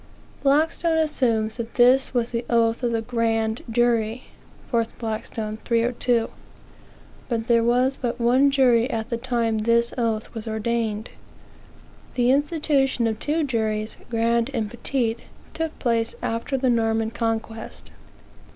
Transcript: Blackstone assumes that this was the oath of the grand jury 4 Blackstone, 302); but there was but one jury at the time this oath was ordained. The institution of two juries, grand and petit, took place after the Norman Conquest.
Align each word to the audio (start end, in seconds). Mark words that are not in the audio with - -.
Blackstone 0.41 0.97
assumes 0.97 1.57
that 1.57 1.75
this 1.75 2.11
was 2.11 2.31
the 2.31 2.43
oath 2.49 2.81
of 2.81 2.91
the 2.91 3.03
grand 3.03 3.63
jury 3.69 4.23
4 4.71 4.87
Blackstone, 4.97 5.57
302); 5.63 6.31
but 7.29 7.45
there 7.45 7.63
was 7.63 7.97
but 8.01 8.19
one 8.19 8.49
jury 8.49 8.89
at 8.89 9.11
the 9.11 9.17
time 9.17 9.59
this 9.59 9.93
oath 9.99 10.33
was 10.33 10.47
ordained. 10.47 11.11
The 12.15 12.31
institution 12.31 13.05
of 13.05 13.19
two 13.19 13.43
juries, 13.43 13.97
grand 14.09 14.49
and 14.55 14.71
petit, 14.71 15.17
took 15.53 15.77
place 15.77 16.15
after 16.23 16.57
the 16.57 16.71
Norman 16.71 17.11
Conquest. 17.11 17.91